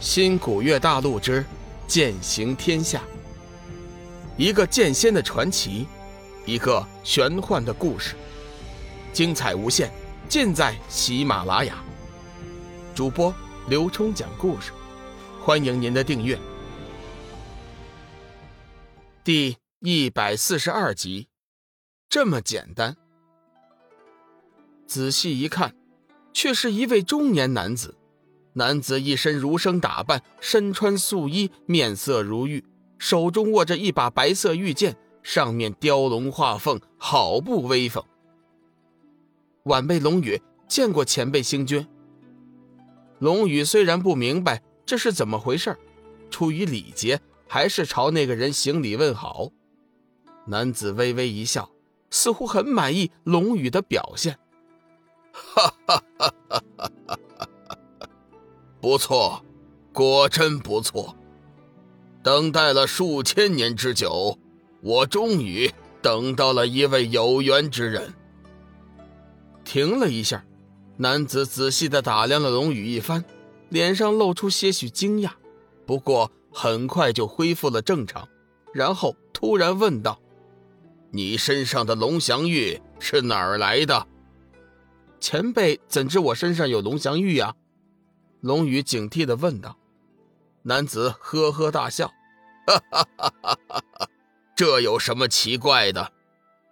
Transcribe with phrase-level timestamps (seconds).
[0.00, 1.44] 新古月大陆之
[1.86, 3.02] 剑行天下，
[4.36, 5.86] 一个剑仙的传奇，
[6.44, 8.14] 一个玄幻的故事，
[9.12, 9.90] 精彩无限，
[10.28, 11.82] 尽在喜马拉雅。
[12.94, 13.34] 主播
[13.68, 14.70] 刘冲讲故事，
[15.42, 16.38] 欢迎您的订阅。
[19.24, 21.28] 第一百四十二集，
[22.08, 22.96] 这么简单。
[24.86, 25.74] 仔细一看，
[26.34, 27.96] 却是一位中年男子。
[28.56, 32.64] 男子一身儒生打扮，身穿素衣，面色如玉，
[32.96, 38.02] 手中握着一把白色玉剑，上面雕龙画凤，好不威风。
[39.64, 41.86] 晚辈龙宇见过前辈星君。
[43.18, 45.76] 龙宇虽然不明白这是怎么回事，
[46.30, 49.50] 出于礼节，还是朝那个人行礼问好。
[50.46, 51.70] 男子微微一笑，
[52.08, 54.38] 似乎很满意龙宇的表现。
[55.36, 57.18] 哈哈哈哈哈哈！
[58.86, 59.44] 不错，
[59.92, 61.16] 果真不错。
[62.22, 64.38] 等待了数千年之久，
[64.80, 65.68] 我终于
[66.00, 68.14] 等到了一位有缘之人。
[69.64, 70.44] 停了一下，
[70.98, 73.24] 男子仔细的打量了龙宇一番，
[73.70, 75.32] 脸上露出些许惊讶，
[75.84, 78.28] 不过很快就恢复了正常，
[78.72, 80.20] 然后突然问道
[81.10, 84.06] ：“你身上的龙翔玉是哪儿来的？”
[85.18, 87.56] 前辈怎知我身上有龙翔玉呀？
[88.46, 89.76] 龙宇警惕的问道
[90.62, 92.06] ：“男子呵呵大笑，
[92.64, 94.08] 哈哈哈哈哈！
[94.54, 96.12] 这有什么奇怪的？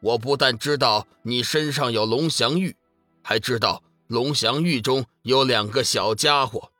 [0.00, 2.74] 我不但知道你身上有龙翔玉，
[3.22, 6.72] 还知道龙翔玉中有两个小家伙，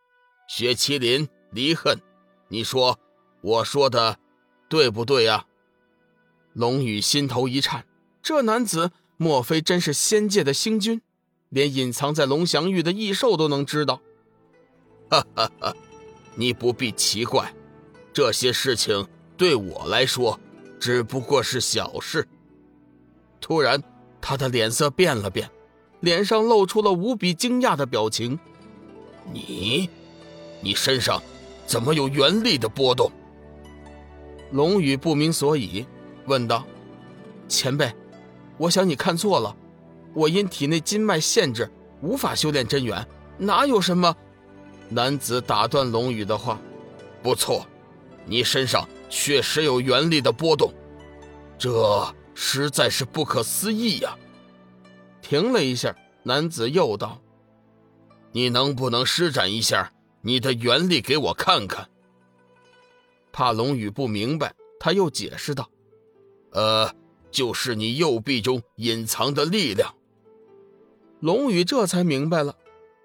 [0.48, 2.00] 雪麒麟、离恨。
[2.48, 2.98] 你说
[3.42, 4.18] 我说的
[4.70, 5.44] 对不对呀？”
[6.54, 7.84] 龙宇心头一颤，
[8.22, 11.02] 这男子莫非真是仙界的星君？
[11.50, 14.00] 连隐藏在龙翔玉的异兽都能知道？
[15.10, 15.74] 哈哈哈，
[16.34, 17.52] 你不必奇怪，
[18.12, 19.06] 这些事情
[19.36, 20.38] 对我来说
[20.78, 22.26] 只不过是小事。
[23.40, 23.82] 突然，
[24.20, 25.50] 他的脸色变了变，
[26.00, 28.38] 脸上露出了无比惊讶的表情。
[29.32, 29.88] 你，
[30.60, 31.22] 你身上
[31.66, 33.10] 怎么有元力的波动？
[34.52, 35.86] 龙宇不明所以，
[36.26, 36.64] 问道
[37.48, 37.90] ：“前辈，
[38.56, 39.54] 我想你看错了，
[40.14, 41.70] 我因体内筋脉限制，
[42.02, 43.06] 无法修炼真元，
[43.38, 44.14] 哪有什么？”
[44.90, 46.58] 男子打断龙宇的话
[47.22, 47.66] ：“不错，
[48.24, 50.72] 你身上确实有元力的波动，
[51.58, 54.16] 这实在是不可思议呀。”
[55.20, 57.20] 停了一下，男子又道
[58.32, 61.88] ：“你能不能施展一下你的元力给我看看？”
[63.30, 65.68] 怕龙宇不明白，他又解释道
[66.52, 66.90] ：“呃，
[67.30, 69.94] 就是你右臂中隐藏的力量。”
[71.20, 72.56] 龙宇这才明白了，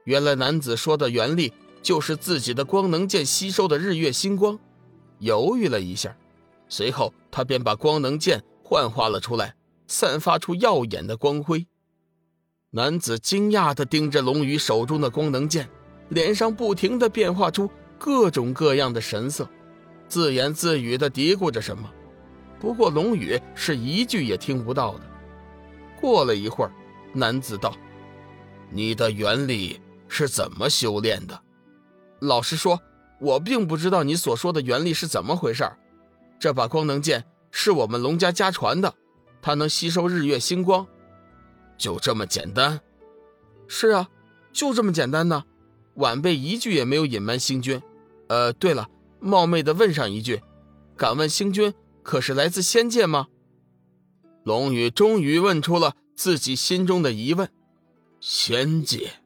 [0.05, 1.51] 原来男子说的元力。
[1.83, 4.57] 就是自己的光能剑吸收的日月星光，
[5.19, 6.16] 犹豫了一下，
[6.69, 9.53] 随后他便把光能剑幻化了出来，
[9.85, 11.67] 散发出耀眼的光辉。
[12.71, 15.69] 男子惊讶地盯着龙宇手中的光能剑，
[16.09, 17.69] 脸上不停地变化出
[18.00, 19.47] 各种各样的神色，
[20.07, 21.91] 自言自语地嘀咕着什么。
[22.59, 25.01] 不过龙宇是一句也听不到的。
[26.00, 26.71] 过了一会儿，
[27.13, 27.75] 男子道
[28.71, 31.38] ：“你的元力是怎么修炼的？”
[32.23, 32.81] 老实说，
[33.19, 35.69] 我并不知道你所说的原力是怎么回事
[36.39, 38.94] 这把光能剑是我们龙家家传的，
[39.41, 40.88] 它能吸收日月星光，
[41.78, 42.79] 就这么简单？
[43.67, 44.09] 是啊，
[44.51, 45.44] 就这么简单呢。
[45.95, 47.81] 晚辈一句也没有隐瞒星君。
[48.28, 48.89] 呃，对了，
[49.19, 50.41] 冒昧的问上一句，
[50.97, 53.28] 敢问星君可是来自仙界吗？
[54.44, 57.50] 龙宇终于问出了自己心中的疑问。
[58.19, 59.22] 仙界？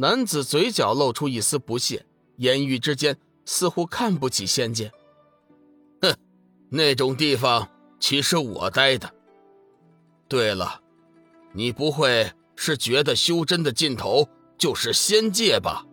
[0.00, 2.06] 男子嘴角露出一丝不屑。
[2.36, 4.92] 言语之间似乎看不起仙界。
[6.00, 6.14] 哼，
[6.70, 9.12] 那种地方岂是我待的？
[10.28, 10.80] 对了，
[11.52, 15.84] 你不会是觉得修真的尽头就是仙界吧？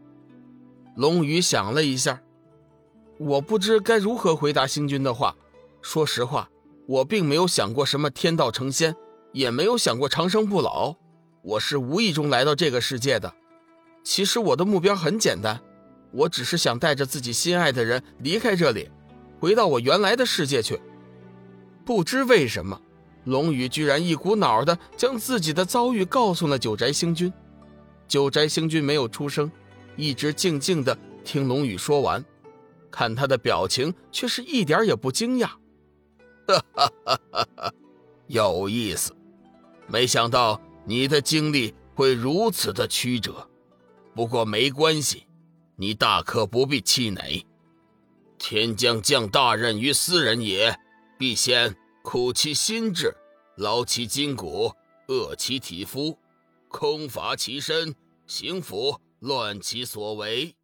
[0.96, 2.22] 龙宇想了一下，
[3.18, 5.36] 我不知该如何回答星君的话。
[5.82, 6.48] 说实话，
[6.88, 8.96] 我并没有想过什么天道成仙，
[9.34, 10.94] 也没有想过长生不老。
[11.42, 13.34] 我是无意中来到这个世界的。
[14.06, 15.60] 其实我的目标很简单。
[16.12, 18.90] 我只是想带着自己心爱的人离开这里，
[19.42, 20.80] 回到我原来的世界去。
[21.84, 22.80] 不知为什么，
[23.26, 27.34] 龙宇居然一股脑的将自己的遭遇告诉了九宅星君。
[28.08, 29.52] 九宅星君没有出声，
[29.98, 32.24] 一直静静的听龙宇说完，
[32.90, 35.50] 看他的表情却是一点也不惊讶。
[36.48, 37.74] 哈哈哈哈哈，
[38.28, 39.12] 有意思，
[39.88, 43.50] 没想到你的经历会如此的曲折。
[44.16, 45.28] 不过没关系。
[45.76, 47.46] 你大可不必气馁。
[48.38, 50.80] 天将降大任于斯人也，
[51.20, 53.14] 必先苦其心志，
[53.58, 54.72] 劳其筋骨，
[55.08, 56.18] 饿其体肤，
[56.70, 57.94] 空乏其身，
[58.26, 60.56] 行拂乱其所为。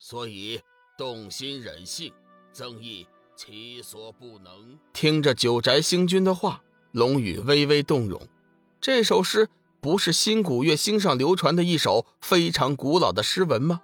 [0.00, 0.60] 所以
[0.98, 2.12] 动心忍性，
[2.52, 3.06] 增益
[3.36, 4.76] 其所不能。
[4.92, 8.20] 听着九宅星君的话，龙宇微微动容。
[8.80, 9.48] 这首诗
[9.86, 13.82] 不是新古月星上流传的一首非常古老的诗文吗？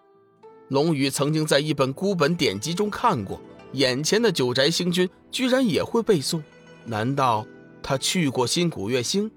[0.66, 3.40] 龙宇曾经在一本孤本典籍中看过。
[3.74, 6.42] 眼前的九宅星君居然也会背诵，
[6.84, 7.46] 难道
[7.84, 9.30] 他去过新古月星，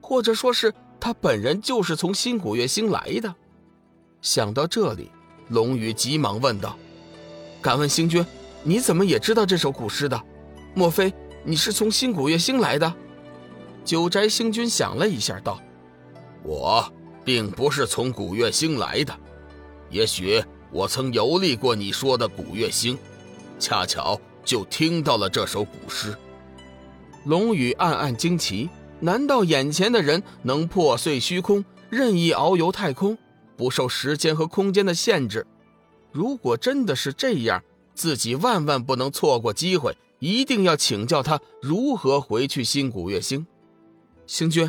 [0.00, 3.34] 或者说是他本人就是从新古月星来的？
[4.20, 5.10] 想到这里，
[5.48, 6.78] 龙宇急忙问道
[7.60, 8.24] ：“敢问星君，
[8.62, 10.22] 你怎么也知道这首古诗的？
[10.72, 12.94] 莫非你是从新古月星来的？”
[13.84, 15.60] 九宅星君想了一下，道
[16.42, 16.84] ：“我
[17.24, 19.14] 并不是从古月星来的，
[19.90, 22.98] 也许我曾游历过你说的古月星。”
[23.58, 26.16] 恰巧就听到了这首古诗，
[27.24, 28.68] 龙宇暗暗惊奇：
[28.98, 33.16] 难道眼前的人能破碎虚空，任意遨游太空，
[33.56, 35.46] 不受时间和空间的限制？
[36.10, 37.62] 如果真的是这样，
[37.94, 43.46] 自己万万不能错过机会，一定要请教他如何回去新古月星。
[44.26, 44.68] 星君，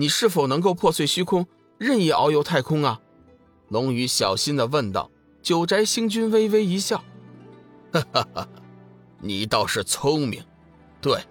[0.00, 2.98] 你是否能够破碎虚空，任意遨游太空啊？
[3.68, 5.10] 龙宇小心地问道。
[5.42, 7.04] 九宅星君微微一笑。
[7.92, 8.48] 哈哈哈，
[9.18, 10.42] 你倒是聪明。
[11.02, 11.22] 对，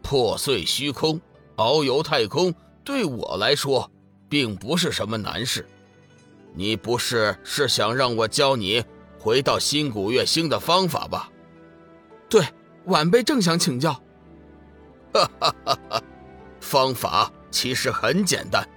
[0.00, 1.20] 破碎虚空，
[1.56, 3.90] 遨游太空，对我来说
[4.26, 5.68] 并不是什么难事。
[6.54, 8.82] 你不是是想让我教你
[9.18, 11.30] 回到新古月星的方法吧？
[12.30, 12.42] 对，
[12.86, 13.92] 晚辈正想请教。
[15.12, 16.02] 哈哈哈哈，
[16.62, 18.68] 方法其实很简单，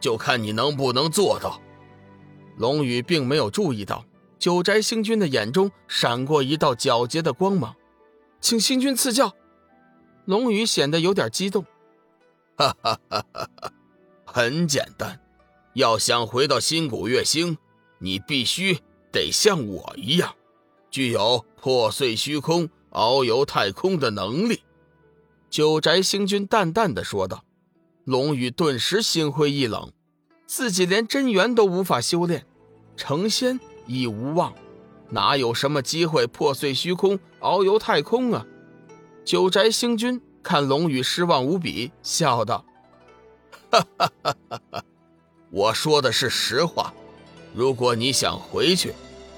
[0.00, 1.60] 就看你能不能做到。
[2.56, 4.04] 龙宇并没有注意到。
[4.38, 7.74] 九宅星君的眼中闪过一道皎洁的光芒，
[8.40, 9.34] 请星君赐教。
[10.26, 11.64] 龙宇显得有点激动。
[12.56, 13.72] 哈哈哈哈哈！
[14.24, 15.18] 很简单，
[15.72, 17.56] 要想回到新古月星，
[17.98, 18.78] 你必须
[19.10, 20.34] 得像我一样，
[20.90, 24.62] 具有破碎虚空、遨游太空的能力。
[25.48, 27.42] 九宅星君淡淡的说道。
[28.06, 29.90] 龙宇顿时心灰意冷，
[30.46, 32.46] 自己连真元都无法修炼，
[32.96, 33.58] 成仙。
[33.88, 34.52] 已无望，
[35.10, 38.46] 哪有什么机会破碎虚空、遨游太空啊？
[39.24, 42.64] 九宅星君看龙宇失望无比，笑道
[43.70, 44.84] ：“哈哈哈哈哈！
[45.50, 46.94] 我说的是实话。
[47.54, 48.92] 如果你想回去，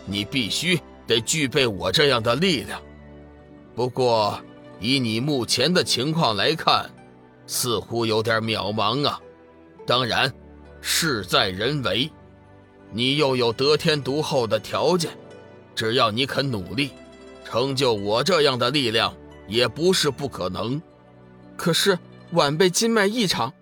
[0.05, 2.81] 你必须得具备我这样的力量。
[3.75, 4.39] 不过，
[4.79, 6.91] 以你目前的情况来看，
[7.49, 9.21] 似乎有点渺茫啊。
[9.85, 10.33] 当然，
[10.81, 12.09] 事在人为。”
[12.91, 15.11] 你又有得天独厚的条件，
[15.75, 16.93] 只要你肯努力，
[17.45, 19.15] 成就我这样的力量
[19.47, 20.81] 也不是不可能。
[21.55, 21.99] 可是
[22.31, 23.53] 晚辈筋脉异常，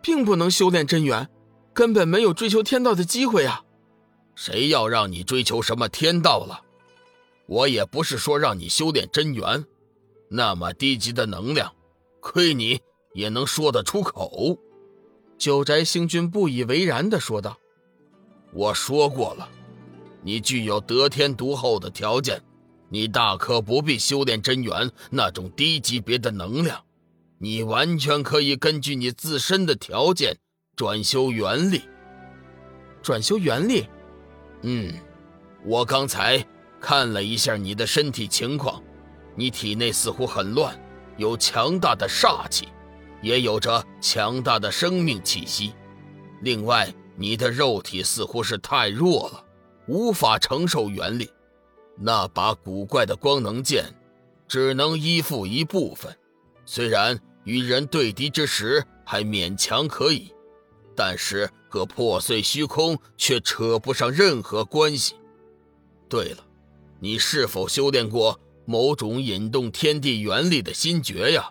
[0.00, 1.28] 并不能修炼真元，
[1.74, 3.62] 根本没有追求天道的机会啊！
[4.34, 6.62] 谁要让你追求什么天道了？
[7.44, 9.62] 我也不是说让你修炼真元，
[10.30, 11.70] 那么低级的能量，
[12.20, 12.80] 亏你
[13.12, 14.58] 也能说得出口。
[15.38, 17.56] 九宅星君不以为然地说道。
[18.52, 19.48] 我说过了，
[20.22, 22.42] 你具有得天独厚的条件，
[22.88, 26.82] 你大可不必修炼真元那种低级别的能量，
[27.38, 30.36] 你完全可以根据你自身的条件
[30.74, 31.82] 转修元力。
[33.02, 33.86] 转修元力？
[34.62, 34.92] 嗯，
[35.64, 36.44] 我刚才
[36.80, 38.82] 看了一下你的身体情况，
[39.36, 40.78] 你体内似乎很乱，
[41.16, 42.68] 有强大的煞气，
[43.22, 45.74] 也有着强大的生命气息。
[46.42, 46.92] 另外。
[47.16, 49.44] 你的肉体似乎是太弱了，
[49.86, 51.30] 无法承受元力。
[51.98, 53.84] 那把古怪的光能剑，
[54.48, 56.16] 只能依附一部分。
[56.64, 60.32] 虽然与人对敌之时还勉强可以，
[60.96, 65.16] 但是和破碎虚空却扯不上任何关系。
[66.08, 66.38] 对了，
[67.00, 71.50] 你是否修炼过某种引动天地元力的心诀呀？